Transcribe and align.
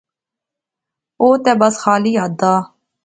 او 1.21 1.27
تہ 1.43 1.51
بس 1.59 1.75
خالی 1.81 2.11
ہتھ 2.19 2.35
دا 2.39 2.53